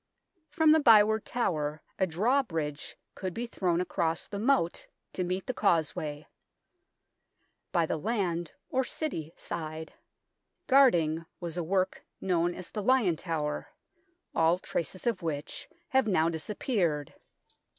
[0.49, 5.53] From the Byward Tower a drawbridge could be thrown across the moat to meet the
[5.53, 6.25] causeway.
[7.71, 9.93] By the land (or City) side,
[10.65, 13.67] guarding, was a work known as the Lion Tower,
[14.33, 17.13] all traces of which have now dis appeared.